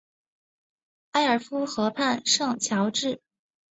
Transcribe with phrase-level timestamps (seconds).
[1.11, 3.21] 埃尔夫河畔圣乔治。